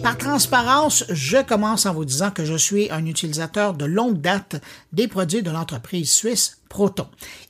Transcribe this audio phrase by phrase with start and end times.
[0.00, 4.60] Par transparence, je commence en vous disant que je suis un utilisateur de longue date
[4.92, 7.06] des produits de l'entreprise suisse Proton.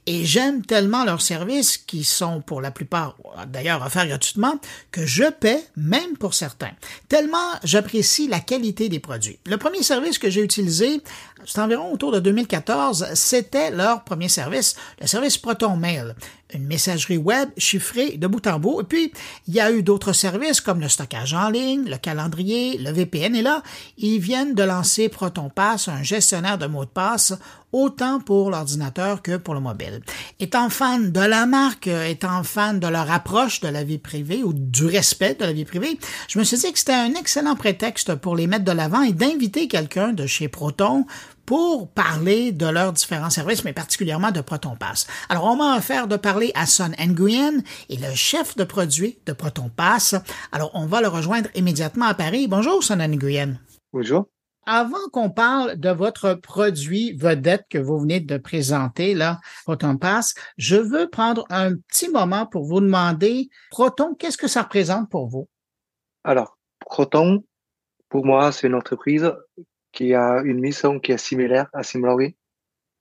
[0.07, 3.15] Et j'aime tellement leurs services, qui sont pour la plupart
[3.47, 4.59] d'ailleurs offerts gratuitement,
[4.91, 6.73] que je paie même pour certains.
[7.09, 9.39] Tellement j'apprécie la qualité des produits.
[9.47, 11.03] Le premier service que j'ai utilisé,
[11.47, 16.17] c'est environ autour de 2014, c'était leur premier service, le service Proton Mail
[16.55, 18.83] une messagerie web chiffrée de bout en bout.
[18.83, 19.13] Et puis,
[19.49, 23.35] il y a eu d'autres services comme le stockage en ligne, le calendrier, le VPN.
[23.35, 23.63] Et là,
[23.99, 27.35] ils viennent de lancer ProtonPass, un gestionnaire de mots de passe,
[27.73, 30.01] autant pour l'ordinateur que pour le mobile.
[30.41, 34.53] Étant fan de la marque, étant fan de leur approche de la vie privée ou
[34.53, 38.15] du respect de la vie privée, je me suis dit que c'était un excellent prétexte
[38.15, 41.07] pour les mettre de l'avant et d'inviter quelqu'un de chez Proton
[41.47, 45.07] pour parler de leurs différents services, mais particulièrement de ProtonPass.
[45.29, 49.33] Alors, on m'a offert de parler à Son Nguyen et le chef de produit de
[49.33, 50.15] ProtonPass.
[50.53, 52.47] Alors, on va le rejoindre immédiatement à Paris.
[52.49, 53.59] Bonjour, Son Nguyen.
[53.93, 54.27] Bonjour.
[54.65, 60.77] Avant qu'on parle de votre produit vedette que vous venez de présenter, là, ProtonPass, je
[60.77, 65.49] veux prendre un petit moment pour vous demander, Proton, qu'est-ce que ça représente pour vous?
[66.23, 67.45] Alors, Proton,
[68.09, 69.33] pour moi, c'est une entreprise
[69.91, 72.37] qui a une mission qui est similaire à Simlori.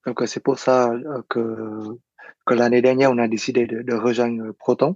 [0.07, 1.99] Donc, c'est pour ça euh, que,
[2.45, 4.95] que l'année dernière, on a décidé de, de, rejoindre Proton.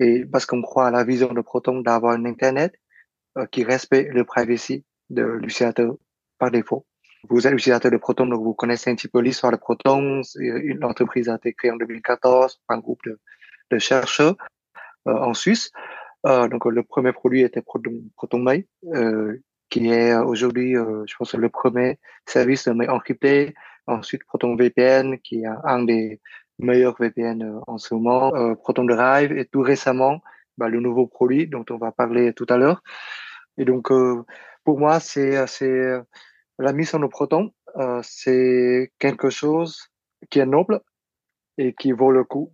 [0.00, 2.74] Et parce qu'on croit à la vision de Proton d'avoir un Internet
[3.38, 5.94] euh, qui respecte le privacy de l'utilisateur
[6.38, 6.86] par défaut.
[7.28, 10.22] Vous êtes utilisateur de Proton, donc vous connaissez un petit peu l'histoire de Proton.
[10.38, 13.02] Une entreprise a été créée en 2014 par un groupe
[13.70, 14.36] de, chercheurs
[15.06, 15.70] euh, en Suisse.
[16.26, 19.38] Euh, donc le premier produit était Proton, Proton Mail, euh,
[19.68, 23.54] qui est aujourd'hui, euh, je pense, le premier service de mail encrypté.
[23.86, 26.20] Ensuite, Proton VPN, qui est un des
[26.58, 28.34] meilleurs VPN euh, en ce moment.
[28.34, 30.20] Euh, Proton Drive et tout récemment,
[30.58, 32.82] bah, le nouveau produit dont on va parler tout à l'heure.
[33.58, 33.90] Et donc,
[34.70, 35.98] pour moi, c'est c'est
[36.60, 37.50] la mission de Proton,
[38.04, 39.88] c'est quelque chose
[40.30, 40.80] qui est noble
[41.58, 42.52] et qui vaut le coup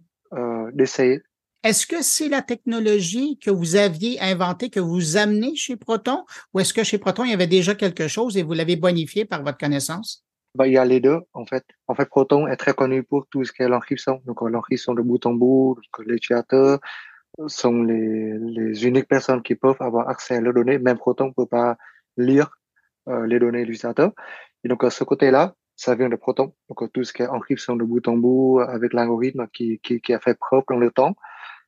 [0.73, 1.21] d'essayer
[1.63, 6.25] est-ce que c'est la technologie que vous aviez inventée, que vous amenez chez Proton,
[6.55, 9.25] ou est-ce que chez Proton, il y avait déjà quelque chose et vous l'avez bonifié
[9.25, 10.25] par votre connaissance?
[10.55, 11.65] Ben, il y a les deux, en fait.
[11.89, 14.23] En fait, Proton est très connu pour tout ce qui est l'encryption.
[14.27, 15.77] Donc, l'encryption de bout en bout,
[16.07, 16.79] les utilisateurs
[17.49, 20.79] sont les, les uniques personnes qui peuvent avoir accès à leurs données.
[20.79, 21.77] Même Proton ne peut pas
[22.17, 22.51] lire
[23.09, 24.13] euh, les données de l'utilisateur.
[24.65, 26.55] Et donc, à ce côté-là, ça vient de Proton.
[26.69, 30.15] Donc, tout ce qui est encryption de bout en bout avec l'algorithme qui, qui, qui
[30.15, 31.15] a fait preuve dans le temps.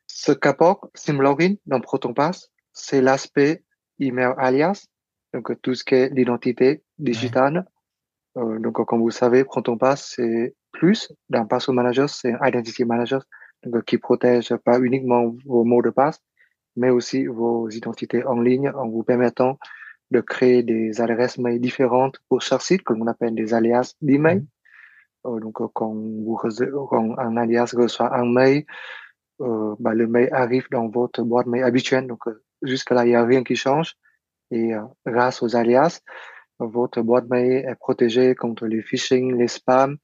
[0.06, 3.62] Ce qu'apporte SimLogin dans ProtonPass, c'est l'aspect
[4.00, 4.87] email alias,
[5.34, 7.66] donc tout ce qui est l'identité digitale.
[8.37, 13.22] Euh, donc, comme vous savez, ProtonPass, c'est plus d'un password manager, c'est un identity manager,
[13.64, 16.20] donc qui protège pas uniquement vos mots de passe,
[16.76, 19.58] mais aussi vos identités en ligne en vous permettant
[20.10, 24.44] de créer des adresses mail différentes pour chaque site, que l'on appelle des alias d'email.
[25.26, 26.38] Euh, donc, quand, vous,
[26.91, 28.64] quand un alias reçoit un mail,
[29.41, 32.06] euh, bah, le mail arrive dans votre boîte mail habituelle.
[32.06, 33.94] Donc, euh, jusque-là, il n'y a rien qui change.
[34.50, 36.00] Et euh, grâce aux alias,
[36.58, 39.96] votre boîte mail est protégée contre les phishing, les spams,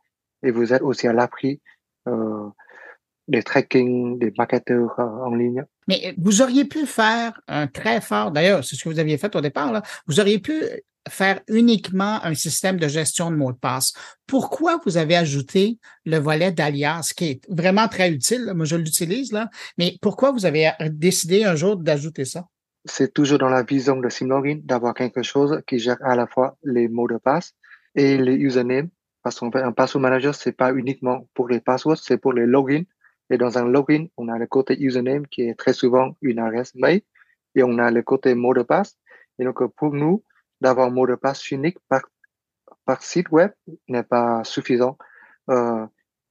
[0.42, 1.60] et vous êtes aussi à l'abri
[2.06, 2.48] euh,
[3.28, 5.64] des tracking, des marketeurs en ligne.
[5.88, 9.34] Mais vous auriez pu faire un très fort, d'ailleurs, c'est ce que vous aviez fait
[9.36, 10.54] au départ, là, vous auriez pu
[11.08, 13.92] faire uniquement un système de gestion de mots de passe.
[14.26, 18.52] Pourquoi vous avez ajouté le volet d'alias qui est vraiment très utile?
[18.54, 22.46] Moi, je l'utilise là, mais pourquoi vous avez décidé un jour d'ajouter ça?
[22.86, 26.56] C'est toujours dans la vision de Simlogin d'avoir quelque chose qui gère à la fois
[26.62, 27.52] les mots de passe
[27.94, 28.88] et les usernames.
[29.22, 32.44] Parce qu'en fait, un password manager, c'est pas uniquement pour les passwords, c'est pour les
[32.44, 32.84] logins.
[33.34, 36.72] Et dans un login, on a le côté username qui est très souvent une adresse
[36.76, 37.02] mail
[37.56, 38.96] et on a le côté mot de passe.
[39.40, 40.22] Et donc, pour nous,
[40.60, 42.02] d'avoir un mot de passe unique par,
[43.00, 43.50] site web
[43.88, 44.96] n'est pas suffisant.
[45.50, 45.84] Euh,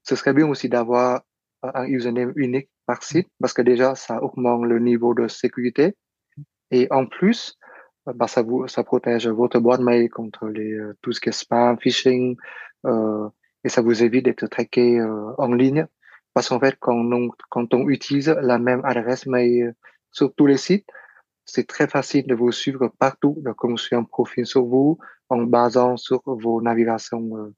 [0.04, 1.24] ce serait bien aussi d'avoir
[1.62, 5.98] un username unique par site parce que déjà, ça augmente le niveau de sécurité.
[6.72, 7.58] Et en plus,
[8.06, 11.34] bah, ça, vous, ça protège votre boîte mail contre les, euh, tout ce qui est
[11.34, 12.38] spam, phishing,
[12.86, 13.28] euh,
[13.66, 15.86] et ça vous évite d'être traqué euh, en ligne.
[16.34, 19.76] Parce qu'en fait, quand on, quand on utilise la même adresse mail
[20.12, 20.88] sur tous les sites,
[21.46, 24.98] c'est très facile de vous suivre partout, de construire un profil sur vous
[25.30, 27.56] en basant sur vos navigations euh,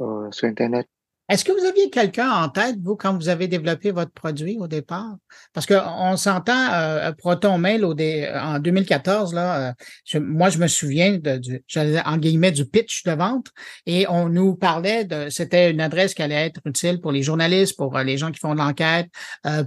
[0.00, 0.88] euh, sur Internet.
[1.30, 4.66] Est-ce que vous aviez quelqu'un en tête, vous, quand vous avez développé votre produit au
[4.66, 5.16] départ?
[5.54, 9.74] Parce qu'on s'entend, euh, Proton Mail au en 2014, là,
[10.14, 11.64] euh, moi, je me souviens de, du,
[12.04, 13.46] en guillemets, du pitch de vente
[13.86, 17.74] et on nous parlait de, c'était une adresse qui allait être utile pour les journalistes,
[17.78, 19.08] pour euh, les gens qui font de l'enquête,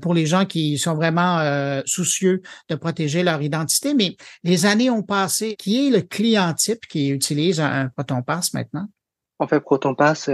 [0.02, 1.42] pour les gens qui sont vraiment
[1.86, 3.94] soucieux de protéger leur identité.
[3.94, 5.56] Mais les années ont passé.
[5.58, 8.88] Qui est le client type qui utilise un, Proton Pass maintenant?
[9.40, 10.30] En fait, Proton Pass,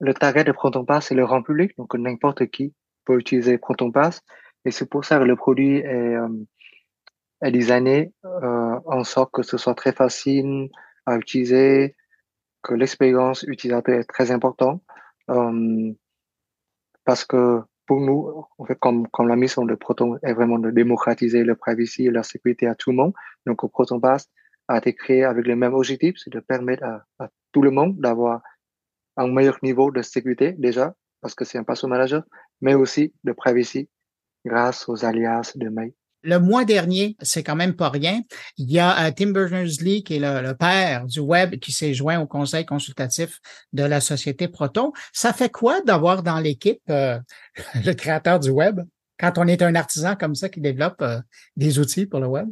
[0.00, 2.74] le target de Proton Pass, c'est le grand public, donc n'importe qui
[3.04, 4.22] peut utiliser Proton Pass.
[4.64, 6.28] Et c'est pour ça que le produit est, euh,
[7.42, 10.70] est designé euh, en sorte que ce soit très facile
[11.06, 11.96] à utiliser,
[12.62, 14.82] que l'expérience utilisateur est très importante.
[15.30, 15.92] Euh,
[17.04, 20.70] parce que pour nous, en fait, comme, comme la mission de Proton est vraiment de
[20.70, 23.12] démocratiser le privacy et la sécurité à tout le monde,
[23.46, 24.30] donc Proton Pass
[24.68, 28.42] a été créé avec le même objectif, c'est de permettre à tout le monde d'avoir
[29.20, 32.22] un meilleur niveau de sécurité déjà, parce que c'est un password manager,
[32.60, 33.88] mais aussi de privacy
[34.44, 35.92] grâce aux alias de mail.
[36.22, 38.20] Le mois dernier, c'est quand même pas rien.
[38.58, 42.20] Il y a euh, Tim Berners-Lee, qui est le, père du web, qui s'est joint
[42.20, 43.40] au conseil consultatif
[43.72, 44.92] de la société Proton.
[45.14, 47.18] Ça fait quoi d'avoir dans l'équipe euh,
[47.86, 48.80] le créateur du web
[49.18, 51.20] quand on est un artisan comme ça qui développe euh,
[51.56, 52.48] des outils pour le web?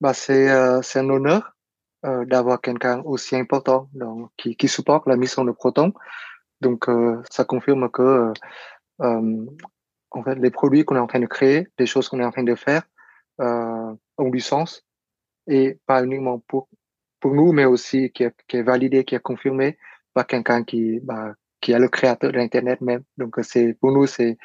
[0.00, 1.56] Bah, c'est un honneur
[2.04, 5.92] euh, d'avoir quelqu'un aussi important donc, qui, qui, supporte la mission de Proton.
[6.60, 8.32] Donc, euh, ça confirme que
[9.02, 9.46] euh,
[10.10, 12.32] en fait, les produits qu'on est en train de créer, les choses qu'on est en
[12.32, 12.82] train de faire,
[13.38, 14.84] ont du sens
[15.46, 16.68] et pas uniquement pour
[17.20, 19.78] pour nous, mais aussi qui est, qui est validé, qui est confirmé
[20.12, 23.04] par quelqu'un qui bah, qui est le créateur de l'internet même.
[23.16, 24.38] Donc, c'est pour nous, c'est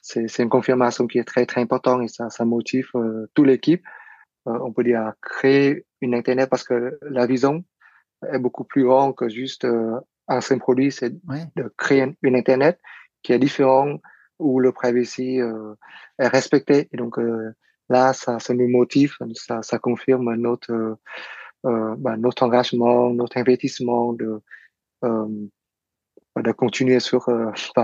[0.00, 2.90] c'est une confirmation qui est très très importante et ça ça motive
[3.34, 4.01] toute l'équipe euh,
[4.46, 7.64] on peut dire, créer une Internet parce que la vision
[8.30, 9.98] est beaucoup plus grande que juste euh,
[10.28, 12.80] un simple produit, c'est de créer une Internet
[13.22, 14.00] qui est différente,
[14.38, 15.74] où le privacy euh,
[16.18, 16.88] est respecté.
[16.92, 17.18] Et donc
[17.88, 20.98] là, ça, ça nous motive, ça, ça confirme notre,
[21.64, 24.40] bah, notre engagement, notre investissement de,
[25.02, 27.28] de continuer sur,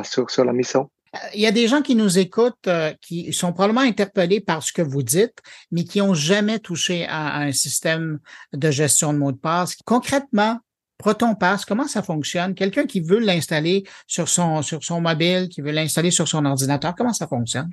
[0.02, 0.90] sur, sur la mission.
[1.34, 4.72] Il y a des gens qui nous écoutent euh, qui sont probablement interpellés par ce
[4.72, 5.38] que vous dites,
[5.70, 8.18] mais qui n'ont jamais touché à, un système
[8.52, 9.76] de gestion de mots de passe.
[9.84, 10.58] Concrètement,
[10.98, 12.54] Proton Pass, comment ça fonctionne?
[12.54, 16.94] Quelqu'un qui veut l'installer sur son, sur son mobile, qui veut l'installer sur son ordinateur,
[16.96, 17.70] comment ça fonctionne?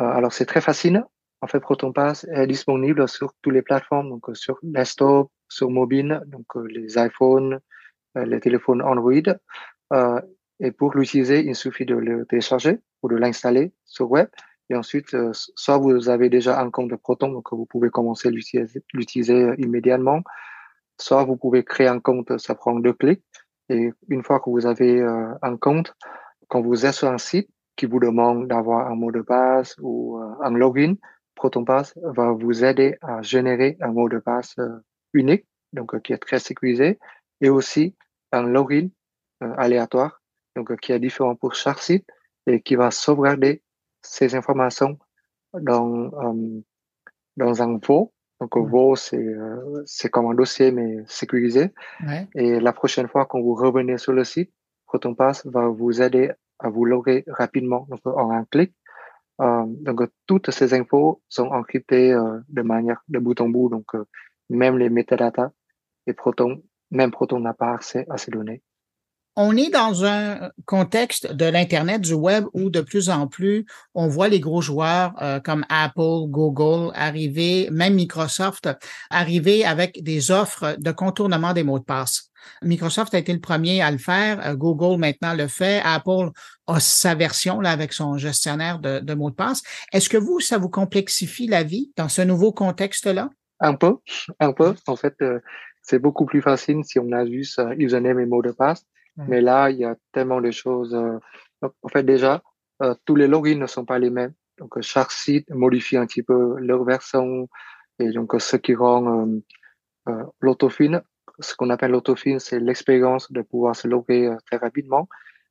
[0.00, 1.02] Euh, alors, c'est très facile.
[1.42, 5.70] En fait, Proton Pass est disponible sur toutes les plateformes, donc euh, sur desktop, sur
[5.70, 7.58] mobile, donc les iPhones,
[8.14, 9.12] les téléphones Android.
[10.60, 14.28] Et pour l'utiliser, il suffit de le télécharger ou de l'installer sur web.
[14.68, 18.28] Et ensuite, euh, soit vous avez déjà un compte de Proton, donc vous pouvez commencer
[18.28, 20.22] à l'utiliser euh, immédiatement.
[21.00, 23.24] Soit vous pouvez créer un compte, ça prend deux clics.
[23.70, 25.96] Et une fois que vous avez euh, un compte,
[26.48, 30.18] quand vous êtes sur un site qui vous demande d'avoir un mot de passe ou
[30.18, 30.94] un login,
[31.36, 34.56] ProtonPass va vous aider à générer un mot de passe
[35.14, 36.98] unique, donc qui est très sécurisé,
[37.40, 37.96] et aussi
[38.32, 38.88] un login
[39.40, 40.19] aléatoire
[40.56, 42.06] donc qui est différent pour chaque site
[42.46, 43.62] et qui va sauvegarder
[44.02, 44.98] ces informations
[45.54, 46.60] dans, euh,
[47.36, 48.12] dans un VO.
[48.40, 51.72] Donc, VO, c'est, euh, c'est comme un dossier, mais sécurisé.
[52.34, 54.52] Et la prochaine fois quand vous revenez sur le site,
[54.86, 58.74] ProtonPass va vous aider à vous loguer rapidement, donc en un clic.
[59.40, 62.18] Euh, donc, toutes ces infos sont encryptées
[62.48, 63.68] de manière de bout en bout.
[63.68, 63.92] Donc,
[64.48, 65.50] même les métadatas
[66.06, 68.62] et Proton, même Proton n'a pas accès à ces données
[69.36, 74.08] on est dans un contexte de l'Internet, du web, où de plus en plus, on
[74.08, 78.68] voit les gros joueurs euh, comme Apple, Google arriver, même Microsoft,
[79.08, 82.30] arriver avec des offres de contournement des mots de passe.
[82.62, 84.44] Microsoft a été le premier à le faire.
[84.46, 85.80] Euh, Google maintenant le fait.
[85.84, 86.30] Apple
[86.66, 89.62] a sa version là avec son gestionnaire de, mots de passe.
[89.92, 93.30] Est-ce que vous, ça vous complexifie la vie dans ce nouveau contexte-là?
[93.60, 93.96] Un peu,
[94.40, 94.74] un peu.
[94.86, 95.38] En fait, euh,
[95.82, 98.84] c'est beaucoup plus facile si on a juste username et mot de passe.
[99.16, 100.94] Mais là, il y a tellement de choses.
[100.94, 101.18] Euh,
[101.62, 102.42] en fait, déjà,
[102.82, 104.32] euh, tous les logins ne sont pas les mêmes.
[104.58, 107.48] Donc, euh, chaque site modifie un petit peu leur version.
[107.98, 109.28] Et donc, ce qui rend
[110.08, 111.02] euh, l'autofine,
[111.40, 115.08] ce qu'on appelle l'autofine, c'est l'expérience de pouvoir se loguer très rapidement.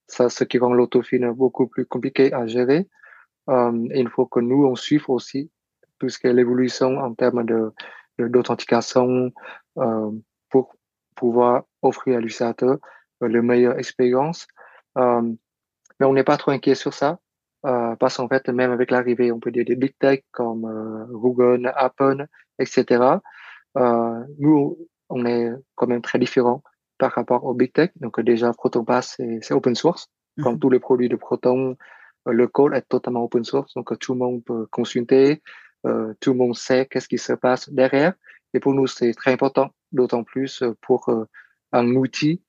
[0.07, 2.87] Ça, ce qui rend l'autofine beaucoup plus compliqué à gérer.
[3.47, 5.51] il faut que nous, on suive aussi
[5.99, 7.71] tout ce qui est l'évolution en termes de
[8.19, 9.31] d'authentification
[10.49, 10.75] pour
[11.15, 12.77] pouvoir offrir à l'utilisateur
[13.21, 14.47] le meilleure expérience.
[14.97, 15.21] Euh,
[15.99, 17.19] mais on n'est pas trop inquiet sur ça.
[17.65, 21.05] Euh, parce qu'en fait, même avec l'arrivée, on peut dire des big tech comme euh,
[21.11, 22.25] Google, Apple,
[22.57, 23.19] etc.
[23.77, 24.77] Euh, nous,
[25.09, 26.63] on est quand même très différents
[26.97, 27.91] par rapport aux big tech.
[27.97, 30.07] Donc déjà, ProtonPass, c'est open source.
[30.41, 30.59] Comme mhm.
[30.59, 31.75] tous les produits de Proton,
[32.25, 35.41] le code est totalement open source, donc tout le monde peut consulter,
[35.83, 38.13] tout le monde sait qu'est-ce qui se passe derrière.
[38.53, 41.09] Et pour nous, c'est très important, d'autant plus pour
[41.73, 42.41] un outil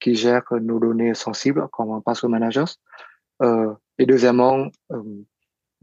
[0.00, 2.66] qui gère nos données sensibles, comme password manager.
[3.98, 4.70] et deuxièmement,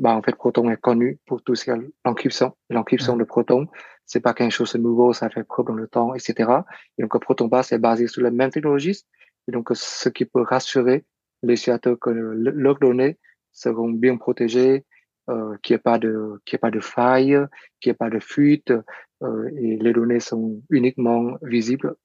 [0.01, 1.75] bah, en fait, Proton est connu pour tout ce qui est
[2.05, 2.55] l'encryption.
[2.71, 3.67] L'encryption de Proton,
[4.05, 6.49] c'est pas quelque chose de nouveau, ça fait preuve dans le temps, etc.
[6.97, 8.99] Et donc, Proton Pass est basé sur la même technologie.
[9.47, 11.05] Et donc, ce qui peut rassurer
[11.43, 13.19] les utilisateurs que leurs données
[13.51, 14.85] seront bien protégées,
[15.29, 17.39] euh, qu'il n'y ait pas de, qu'il ait pas de faille,
[17.79, 18.73] qu'il n'y ait pas de fuite,
[19.21, 21.95] euh, et les données sont uniquement visibles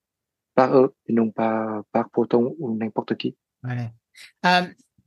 [0.57, 3.37] par eux et non pas par Proton ou n'importe qui.
[4.45, 4.63] Euh,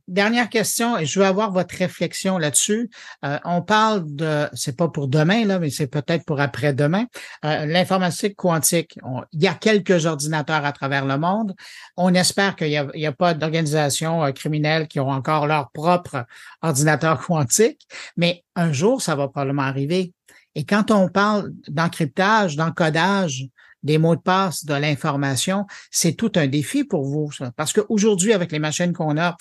[0.06, 2.88] dernière question, et je veux avoir votre réflexion là-dessus.
[3.24, 7.06] Euh, on parle de, c'est pas pour demain, là, mais c'est peut-être pour après-demain,
[7.44, 8.96] euh, l'informatique quantique.
[9.32, 11.54] il y a quelques ordinateurs à travers le monde.
[11.96, 12.76] On espère qu'il n'y
[13.06, 16.26] a, a, pas d'organisations criminelles qui ont encore leur propre
[16.62, 20.12] ordinateur quantique, mais un jour, ça va probablement arriver.
[20.54, 23.48] Et quand on parle d'encryptage, d'encodage,
[23.82, 27.30] des mots de passe, de l'information, c'est tout un défi pour vous.
[27.32, 27.52] Ça.
[27.56, 29.36] Parce qu'aujourd'hui, avec les machines qu'on a,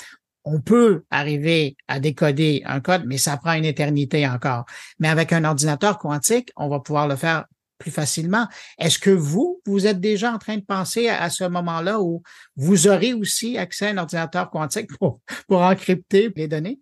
[0.46, 4.65] on peut arriver à décoder un code, mais ça prend une éternité encore.
[5.00, 7.46] Mais avec un ordinateur quantique, on va pouvoir le faire
[7.77, 8.48] plus facilement.
[8.77, 12.22] Est-ce que vous, vous êtes déjà en train de penser à, ce moment-là où
[12.55, 16.79] vous aurez aussi accès à un ordinateur quantique pour, pour encrypter les données?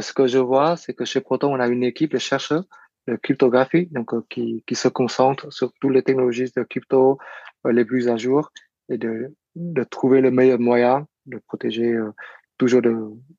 [0.00, 2.64] Ce que je vois, c'est que chez Proton, on a une équipe de chercheurs
[3.08, 7.18] de cryptographie, donc euh, qui, qui se concentre sur toutes les technologies de crypto
[7.66, 8.50] euh, les plus à jour
[8.88, 12.12] et de, de trouver le meilleur moyen de protéger euh,
[12.58, 12.94] toujours de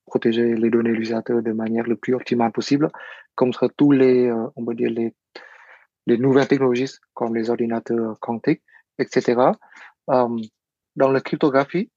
[0.05, 2.89] protéger les données utilisateurs de manière le plus optimale possible,
[3.35, 5.15] contre tous les, euh, on va dire, les,
[6.07, 8.63] les nouvelles technologies comme les ordinateurs quantiques,
[8.99, 9.51] etc.
[10.09, 10.37] Euh,
[10.95, 11.89] dans la cryptographie,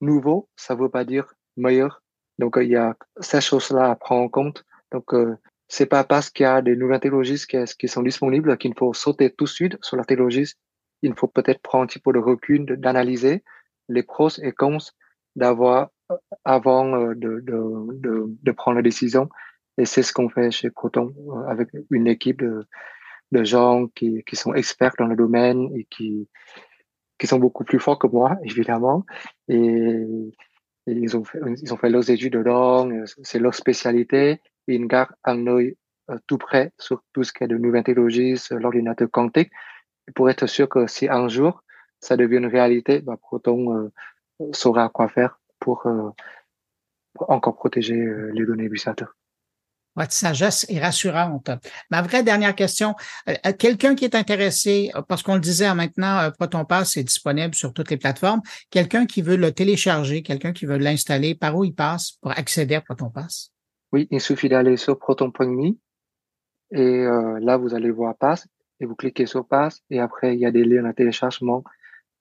[0.00, 2.02] nouveau, ça veut pas dire meilleur.
[2.38, 4.64] Donc, il y a ces choses-là à prendre en compte.
[4.90, 5.14] Donc,
[5.68, 9.30] c'est pas parce qu'il y a des nouvelles technologies qui, sont disponibles qu'il faut sauter
[9.30, 10.52] tout de suite sur la technologie.
[11.02, 13.42] Il faut peut-être prendre un petit peu de recul, d'analyser
[13.88, 14.78] les pros et cons
[15.36, 15.90] d'avoir
[16.44, 19.28] avant euh, de, de, de, de, prendre la décision.
[19.78, 22.66] Et c'est ce qu'on fait chez Proton euh, avec une équipe de,
[23.32, 26.28] de gens qui, qui sont experts dans le domaine et qui,
[27.18, 29.04] qui sont beaucoup plus forts que moi, évidemment.
[29.48, 30.06] Et,
[30.86, 34.40] ils, ont fait, ils ont fait leurs études dedans, euh, c'est leur spécialité.
[34.66, 35.76] Ils gardent un œil
[36.26, 39.50] tout près sur tout ce qui est de nouvelles technologies, l'ordinateur quantique,
[40.14, 41.62] pour être sûr que si un jour
[42.00, 43.90] ça devient une réalité, bah, Proton
[44.52, 46.10] saura quoi faire pour, euh,
[47.20, 49.16] encore protéger euh, les données utilisateurs.
[49.96, 51.50] Votre sagesse est rassurante.
[51.90, 52.94] Ma vraie dernière question,
[53.28, 57.90] euh, quelqu'un qui est intéressé, parce qu'on le disait maintenant, ProtonPass est disponible sur toutes
[57.90, 62.12] les plateformes, quelqu'un qui veut le télécharger, quelqu'un qui veut l'installer, par où il passe
[62.20, 63.50] pour accéder à ProtonPass?
[63.92, 65.74] Oui, il suffit d'aller sur proton.me
[66.72, 67.04] et
[67.40, 68.48] là, vous allez voir Pass
[68.80, 71.62] et vous cliquez sur Pass et après, il y a des liens de téléchargement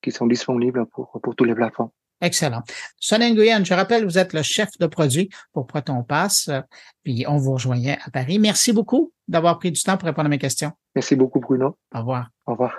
[0.04, 1.90] qui sont disponibles pour, pour toutes les plateformes.
[2.24, 2.64] Excellent.
[3.02, 6.50] Sonia Nguyen, je rappelle, vous êtes le chef de produit pour Proton Pass,
[7.04, 8.40] puis on vous rejoignait à Paris.
[8.40, 10.72] Merci beaucoup d'avoir pris du temps pour répondre à mes questions.
[10.96, 11.78] Merci beaucoup, Bruno.
[11.94, 12.30] Au revoir.
[12.46, 12.76] Au revoir.